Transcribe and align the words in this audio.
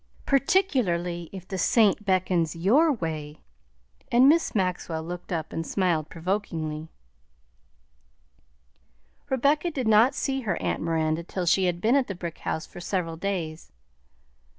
"Particularly 0.25 1.29
if 1.31 1.47
the 1.47 1.59
saint 1.59 2.05
beckons 2.05 2.55
your 2.55 2.91
way." 2.91 3.43
And 4.11 4.27
Miss 4.27 4.55
Maxwell 4.55 5.03
looked 5.03 5.31
up 5.31 5.53
and 5.53 5.63
smiled 5.63 6.09
provokingly. 6.09 6.89
Rebecca 9.29 9.69
did 9.69 9.87
not 9.87 10.15
see 10.15 10.41
her 10.41 10.59
aunt 10.59 10.81
Miranda 10.81 11.21
till 11.21 11.45
she 11.45 11.65
had 11.65 11.81
been 11.81 11.95
at 11.95 12.07
the 12.07 12.15
brick 12.15 12.39
house 12.39 12.65
for 12.65 12.79
several 12.79 13.15
days. 13.15 13.71